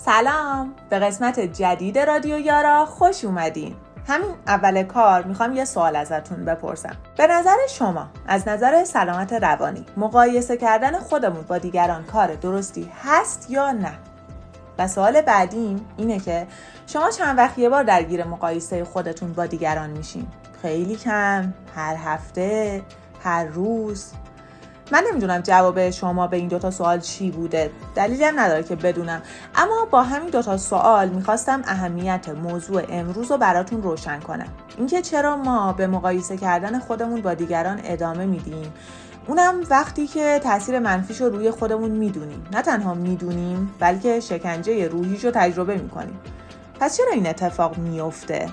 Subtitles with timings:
[0.00, 0.74] سلام.
[0.90, 3.74] به قسمت جدید رادیو یارا خوش اومدین.
[4.06, 6.96] همین اول کار می‌خوام یه سوال ازتون بپرسم.
[7.16, 13.50] به نظر شما از نظر سلامت روانی مقایسه کردن خودمون با دیگران کار درستی هست
[13.50, 13.92] یا نه؟
[14.78, 16.46] و سوال بعدیم اینه که
[16.86, 20.26] شما چند وقت یه بار درگیر مقایسه خودتون با دیگران میشین؟
[20.62, 22.82] خیلی کم هر هفته
[23.24, 24.12] هر روز.
[24.92, 27.70] من نمی‌دونم جواب شما به این دوتا سوال چی بوده.
[27.94, 29.22] دلیلی هم نداره که بدونم.
[29.54, 34.48] اما با همین دوتا سوال می‌خواستم اهمیت موضوع امروز رو براتون روشن کنم.
[34.78, 38.72] اینکه چرا ما به مقایسه کردن خودمون با دیگران ادامه میدیم.
[39.26, 42.46] اونم وقتی که تاثیر منفیش رو روی خودمون می‌دونیم.
[42.52, 46.20] نه تنها می‌دونیم بلکه شکنجه روحیش رو تجربه می‌کنیم.
[46.80, 48.48] پس چرا این اتفاق میفته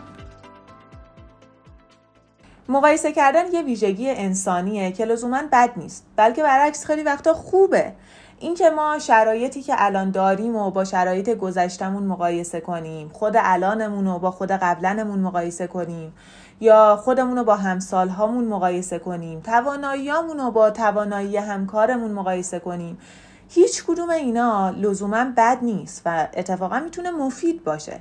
[2.69, 7.93] مقایسه کردن یه ویژگی انسانیه که لزوما بد نیست بلکه برعکس خیلی وقتا خوبه.
[8.39, 14.19] اینکه ما شرایطی که الان داریم و با شرایط گذشتمون مقایسه کنیم خود الانمون رو
[14.19, 16.13] با خود قبلنمون مقایسه کنیم
[16.59, 22.97] یا خودمون رو با همسالهامون مقایسه کنیم تواناییامون رو با توانایی همکارمون مقایسه کنیم
[23.49, 27.99] هیچ کدوم اینا لزوما بد نیست و اتفاقا می‌تونه مفید باشه.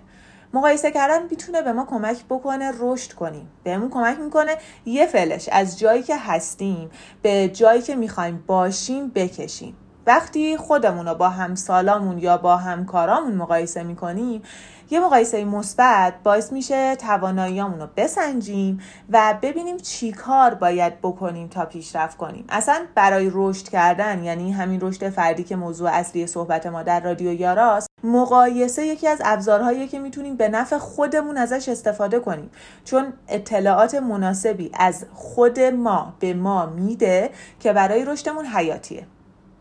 [0.54, 3.48] مقایسه کردن می‌تونه به ما کمک بکنه رشد کنیم.
[3.64, 6.90] بهمون کمک می‌کنه یه فلش از جایی که هستیم
[7.22, 9.76] به جایی که می‌خوایم باشیم بکشیم.
[10.06, 14.42] وقتی خودمون رو با همسالامون یا با همکارامون مقایسه می‌کنیم
[14.90, 21.64] یه مقایسه مثبت باعث میشه تواناییامون رو بسنجیم و ببینیم چی کار باید بکنیم تا
[21.64, 22.44] پیشرفت کنیم.
[22.48, 27.32] اصلا برای رشد کردن یعنی همین رشد فردی که موضوع اصلی صحبت ما در رادیو
[27.32, 32.50] یاراست مقایسه یکی از ابزارهایی که می‌تونیم به نفع خودمون ازش استفاده کنیم.
[32.84, 39.06] چون اطلاعات مناسبی از خود ما به ما میده که برای رشدمون حیاتیه.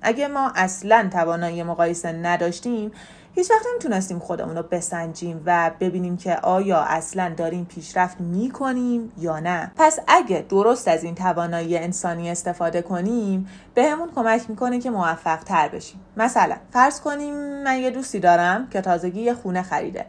[0.02, 2.92] اگه ما اصلا توانایی مقایسه نداشتیم
[3.36, 9.40] هیچ وقت نمی‌تونستیم خودمون رو بسنجیم و ببینیم که آیا اصلا داریم پیشرفت می‌کنیم یا
[9.40, 9.72] نه.
[9.76, 15.44] پس اگه درست از این توانایی انسانی استفاده کنیم بهمون به کمک می‌کنه که موفق
[15.44, 16.00] تر بشیم.
[16.18, 20.06] مثلا فرض کنیم من یه دوستی دارم که تازگی یه خونه خریده.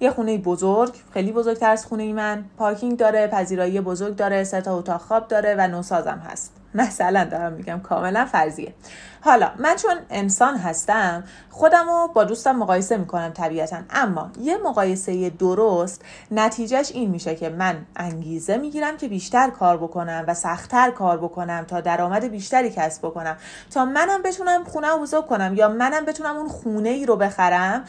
[0.00, 2.44] یه خونه بزرگ خیلی بزرگتر از خونه ای من.
[2.58, 6.63] پارکینگ داره پذیرایی بزرگ داره سه تا اتاق خواب داره و نوسازم هست.
[6.74, 8.74] مثلا دارم میگم کاملا فرضیه.
[9.20, 13.76] حالا من چون انسان هستم خودم رو با دوستم مقایسه می‌کنم طبیعتا.
[13.90, 20.24] اما یه مقایسه درست نتیجهش این میشه که من انگیزه می‌گیرم که بیشتر کار بکنم
[20.28, 23.36] و سختتر کار بکنم تا درآمد بیشتری کسب بکنم.
[23.70, 27.84] تا منم بتونم خونه رو کنم یا منم بتونم اون خونه ای رو بخرم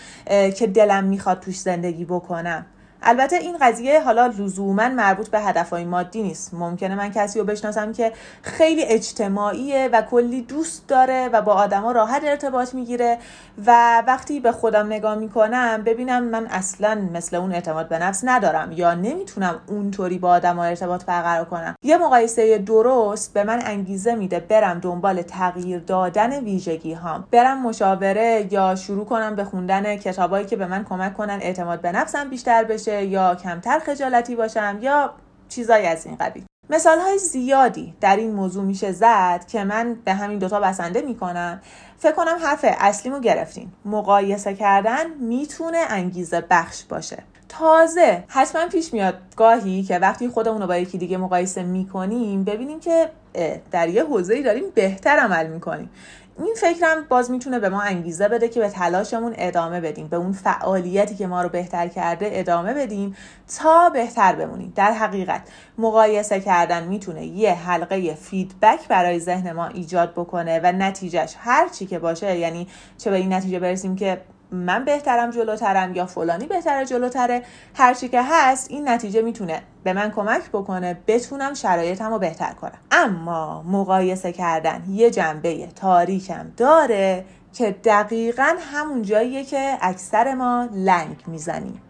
[0.55, 2.65] که دلم می‌خواد توش زندگی بکنم.
[3.05, 6.53] البته این قضیه حالا لزوما مربوط به هدفهای مادی نیست.
[6.53, 8.11] ممکنه من کسی رو بشناسم که
[8.41, 13.17] خیلی اجتماعیه و کلی دوست داره و با آدما راحت ارتباط می‌گیره
[13.65, 18.71] و وقتی به خودم نگاه می‌کنم ببینم من اصلا مثل اون اعتماد به نفس ندارم
[18.71, 21.75] یا نمی‌تونم اونطوری با آدما ارتباط برقرار کنم.
[21.83, 27.27] یه مقایسه درست به من انگیزه میده برم دنبال تغییر دادن ویژگی هام.
[27.31, 31.91] برم مشاوره یا شروع کنم به خوندن کتابایی که به من کمک کنن اعتماد به
[31.91, 32.94] نفسم بیشتر بشه.
[33.03, 35.13] یا کمتر خجالتی باشم یا
[35.49, 36.43] چیزایی از این قبیل.
[36.69, 41.61] مثال های زیادی در این موضوع میشه زد که من به همین دوتا بسنده می‌کنم.
[41.97, 43.69] فکر کنم حرف اصلیمو گرفتین.
[43.85, 47.17] مقایسه کردن می‌تونه انگیزه بخش باشه.
[47.49, 52.79] تازه حتما پیش میاد گاهی که وقتی خودمون رو با یکی دیگه مقایسه می‌کنیم ببینیم
[52.79, 53.09] که
[53.71, 55.89] در یه حوزه‌ای داریم بهتر عمل می‌کنیم.
[56.39, 60.31] این فکرم باز می‌تونه به ما انگیزه بده که به تلاشمون ادامه بدیم به اون
[60.31, 63.15] فعالیتی که ما رو بهتر کرده ادامه بدیم
[63.59, 64.73] تا بهتر بمونیم.
[64.75, 65.41] در حقیقت
[65.77, 71.85] مقایسه کردن می‌تونه یه حلقه فیدبک برای ذهن ما ایجاد بکنه و نتیجهش هر چی
[71.85, 76.85] که باشه یعنی چه به این نتیجه برسیم که من بهترم جلوترم یا فلانی بهتره
[76.85, 77.43] جلوتره
[77.75, 82.77] هرچی که هست این نتیجه می‌تونه به من کمک بکنه بتونم شرایطم رو بهتر کنم.
[82.91, 91.23] اما مقایسه کردن یه جنبه تاریکم داره که دقیقا همون جاییه که اکثر ما لنگ
[91.27, 91.81] می‌زنیم.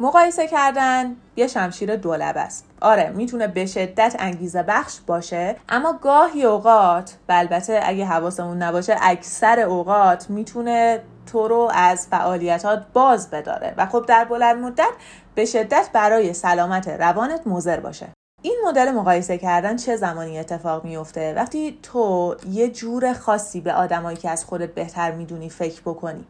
[0.00, 2.64] مقایسه کردن یه شمشیر دولب است.
[2.80, 8.96] آره می‌تونه به شدت انگیزه بخش باشه اما گاهی اوقات و البته اگه حواسمون نباشه
[9.00, 11.02] اکثر اوقات می‌تونه
[11.32, 13.74] تو رو از فعالیتات باز بداره.
[13.76, 14.92] و خب در بلند مدت
[15.34, 18.06] به شدت برای سلامت روانت مضر باشه.
[18.42, 24.16] این مدل مقایسه کردن چه زمانی اتفاق میفته وقتی تو یه جور خاصی به آدمایی
[24.16, 26.24] که از خودت بهتر می‌دونی فکر بکنی.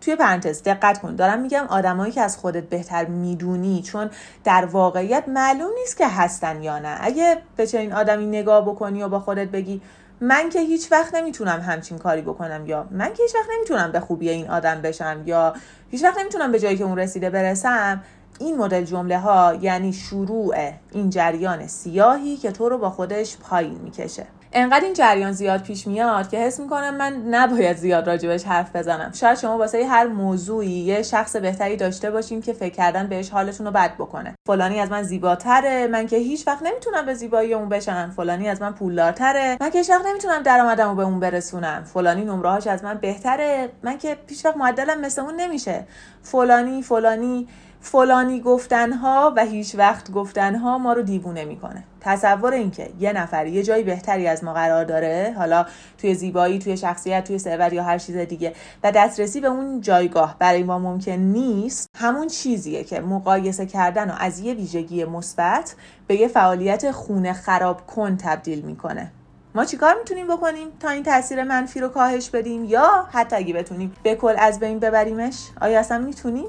[0.00, 1.16] توی پرانتز دقت کن.
[1.16, 4.10] دارم میگم آدمایی که از خودت بهتر می‌دونی چون
[4.44, 6.98] در واقعیت معلوم نیست که هستن یا نه.
[7.00, 9.82] اگه به چنین آدمی نگاه بکنی و با خودت بگی
[10.20, 14.00] من که هیچ وقت نمی‌تونم همچین کاری بکنم یا من که هیچ وقت نمی‌تونم به
[14.00, 15.54] خوبی این آدم بشم یا
[15.90, 18.02] هیچ وقت نمی‌تونم به جایی که اون رسیده برسم
[18.38, 20.54] این مدل جمله ها یعنی شروع
[20.92, 24.26] این جریان سیاهی که تو رو با خودش پایین می‌کشه.
[24.52, 29.12] انقدر این جریان زیاد پیش میاد که حس می‌کنم من نباید زیاد راجبش حرف بزنم.
[29.12, 33.66] شاید شما واسه هر موضوعی یه شخص بهتری داشته باشین که فکر کردن بهش حالتون
[33.66, 34.34] رو بد بکنه.
[34.46, 38.12] فلانی از من زیباتره من که هیچ وقت نمی‌تونم به زیبایی اون بشم.
[38.16, 41.84] فلانی از من پولدارتره من که هیچ نمی‌تونم درآمدمو به اون برسونم.
[41.84, 45.86] فلانی نمرهاش از من بهتره من که هیچ وقت معدلم مثل اون نمیشه.
[46.22, 47.48] فلانی فلانی
[47.92, 51.84] فلانی گفتنها و هیچ وقت گفتنها ما رو دیوونه می‌کنه.
[52.00, 55.66] تصور اینکه یه نفر یه جایی بهتری از ما قرار داره حالا
[55.98, 58.54] توی زیبایی توی شخصیت توی ثروت یا هر چیز دیگه
[58.84, 64.14] و دسترسی به اون جایگاه برای ما ممکن نیست همون چیزیه که مقایسه کردن و
[64.18, 65.74] از یه ویژگی مثبت
[66.06, 69.12] به یه فعالیت خونه خراب کن تبدیل می‌کنه.
[69.54, 73.92] ما چیکار می‌تونیم بکنیم تا این تاثیر منفی رو کاهش بدیم یا حتی اگه بتونیم
[74.02, 76.46] به کل از بین ببریمش؟ آیا اصلا می‌تونیم؟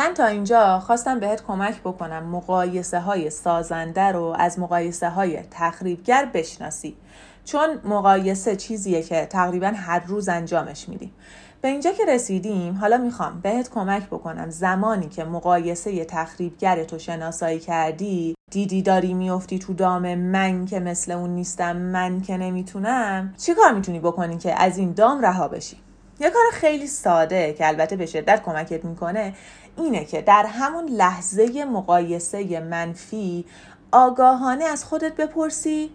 [0.00, 6.24] من تا اینجا خواستم بهت کمک بکنم مقایسه های سازنده رو از مقایسه های تخریبگر
[6.24, 6.96] بشناسی
[7.44, 11.12] چون مقایسه چیزیه که تقریبا هر روز انجامش میدیم.
[11.60, 17.58] به اینجا که رسیدیم حالا می‌خوام بهت کمک بکنم زمانی که مقایسه تخریبگر تو شناسایی
[17.58, 23.54] کردی دیدی داری میافتی تو دام من که مثل اون نیستم من که نمی‌تونم چی
[23.54, 25.76] کار می‌تونی بکنی که از این دام رها بشی؟
[26.20, 29.34] یه کار خیلی ساده که البته به شدت کمکت می‌کنه
[29.76, 33.44] اینه که در همون لحظه مقایسه منفی
[33.92, 35.90] آگاهانه از خودت بپرسی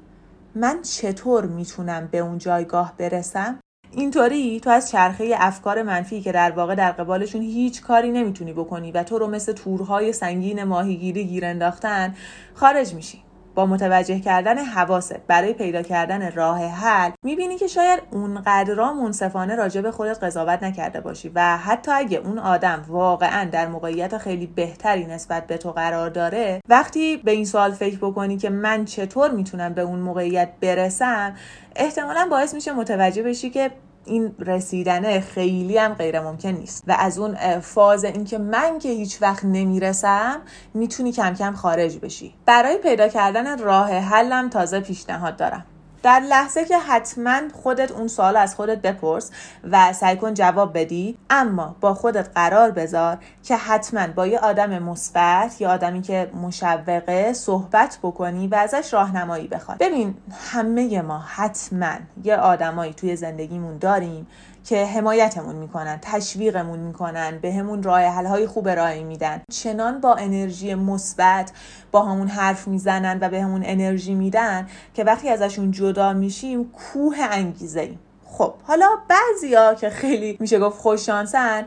[0.55, 3.59] من چطور می‌تونم به اون جایگاه برسم؟
[3.91, 8.91] اینطوری تو از چرخه افکار منفی که در واقع در قبالشون هیچ کاری نمی‌تونی بکنی
[8.91, 12.15] و تو رو مثل تورهای سنگین ماهیگیری گیر انداختن
[12.53, 13.23] خارج میشی.
[13.55, 19.81] با متوجه کردن حواست برای پیدا کردن راه حل می‌بینی که شاید اونقدرا منصفانه راجع
[19.81, 25.05] به خودت قضاوت نکرده باشی و حتی اگه اون آدم واقعا در موقعیت خیلی بهتری
[25.05, 29.73] نسبت به تو قرار داره وقتی به این سوال فکر بکنی که من چطور می‌تونم
[29.73, 31.35] به اون موقعیت برسم
[31.75, 33.71] احتمالا باعث میشه متوجه بشی که
[34.05, 36.83] این رسیدنه خیلی هم غیر ممکن نیست.
[36.87, 40.41] و از اون فاز اینکه من که هیچ وقت نمی‌رسم
[40.73, 42.33] می‌تونی کم کم خارج بشی.
[42.45, 45.65] برای پیدا کردن راه حلم تازه پیشنهاد دارم.
[46.05, 49.31] در لحظه که حتما خودت اون سوال از خودت بپرس
[49.63, 54.79] و سعی کن جواب بدی اما با خودت قرار بذار که حتما با یه آدم
[54.83, 59.77] مثبت یا آدمی که مشوقه صحبت بکنی و ازش راهنمایی بخوای.
[59.77, 60.15] ببین
[60.51, 64.27] همه ما حتما یه آدمایی توی زندگیمون داریم
[64.65, 69.41] که حمایتمون می‌کنن تشویقمون می‌کنن به همون راه حل های خوب ارائه میدن.
[69.51, 71.51] چنان با انرژی مثبت
[71.91, 77.17] با همون حرف می‌زنن و به همون انرژی میدن که وقتی ازشون جدا میشیم کوه
[77.31, 77.99] انگیزه ایم
[78.37, 81.65] خب حالا بعضیا که خیلی میشه گفت خوششانسن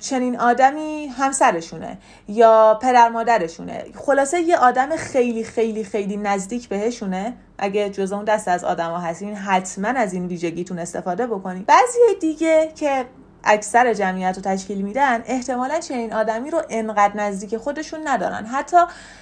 [0.00, 3.84] چنین آدمی همسرشونه یا پدر مادرشونه.
[3.94, 7.34] خلاصه یه آدم خیلی خیلی خیلی نزدیک بهشونه.
[7.58, 12.72] اگه جز اون دست از آدما هستین حتما از این ویژگیتون استفاده بکنید بعضی دیگه
[12.74, 13.04] که
[13.46, 18.46] اکثر جمعیت رو تشکیل میدن احتمالا چنین آدمی رو انقدر نزدیک خودشون ندارن.
[18.46, 18.76] حتی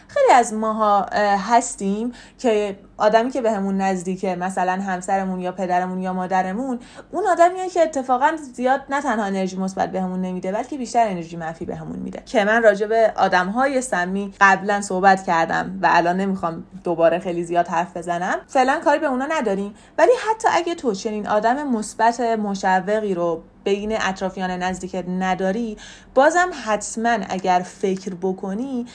[0.08, 1.06] خیلی از ماها
[1.48, 6.78] هستیم که آدمی که بهمون به نزدیکه مثلا همسرمون یا پدرمون یا مادرمون
[7.12, 11.64] اون آدمیه که اتفاقا زیاد نه تنها انرژی مثبت بهمون نمیده بلکه بیشتر انرژی منفی
[11.64, 12.22] بهمون میده.
[12.26, 17.68] که من راجع به آدمهای سمی قبلا صحبت کردم و الان نمی‌خوام دوباره خیلی زیاد
[17.68, 18.38] حرف بزنم.
[18.46, 19.74] فعلا کاری به اونا نداریم.
[19.98, 25.76] ولی حتی اگه تو چنین آدم مثبت مشوقی رو بین اطرافیان نزدیکت نداری
[26.14, 28.86] بازم حتما اگر فکر بکنی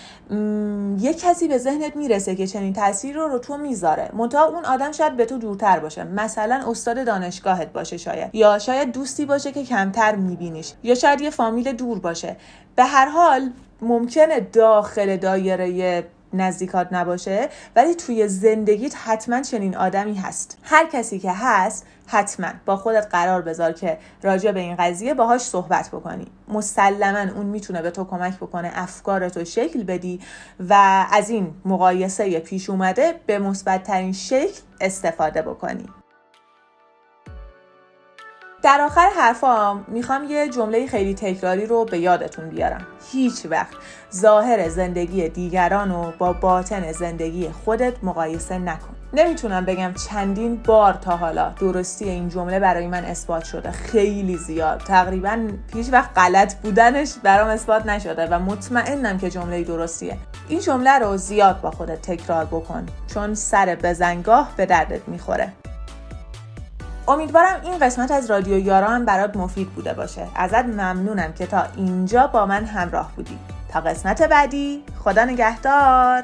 [1.00, 4.10] یه کسی به ذهنت می‌رسه که چنین تاثیر رو رو تو می‌ذاره.
[4.14, 6.04] منتها اون آدم شاید به تو دورتر باشه.
[6.04, 8.36] مثلا استاد دانشگاهت باشه شاید.
[8.36, 10.74] یا شاید دوستی باشه که کمتر میبینیش.
[10.84, 12.38] یا شاید یه فامیل دور باشه.
[12.76, 20.58] به هر حال ممکنه داخل دایره نزدیکات نباشه ولی توی زندگیت حتما چنین آدمی هست.
[20.64, 25.42] هر کسی که هست حتما با خودت قرار بذار که راجع به این قضیه باهاش
[25.42, 26.28] صحبت بکنی.
[26.48, 30.20] مسلما اون می‌تونه به تو کمک بکنه افکارتو شکل بدی
[30.70, 35.86] و از این مقایسه پیش اومده به مثبت ترین شکل استفاده بکنی.
[38.62, 42.88] در آخر حرفام می‌خوام یه جمله خیلی تکراری رو به یادتون بیارم.
[43.12, 43.74] هیچ وقت
[44.16, 48.96] ظاهر زندگی دیگران رو با باطن زندگی خودت مقایسه نکن.
[49.14, 53.72] نمی‌تونم بگم چندین بار تا حالا درستی این جمله برای من اثبات شده.
[53.72, 54.80] خیلی زیاد.
[54.80, 60.18] تقریبا هیچ وقت غلط بودنش برام اثبات نشده و مطمئنم که جمله درستیه.
[60.50, 65.54] این جمله رو زیاد با خودت تکرار بکن چون سر بزنگاه به دردت می‌خوره.
[67.10, 70.28] امیدوارم این قسمت از رادیو یاران برات مفید بوده باشه.
[70.36, 73.38] ازت ممنونم که تا اینجا با من همراه بودی.
[73.70, 76.24] تا قسمت بعدی خدا نگهدار.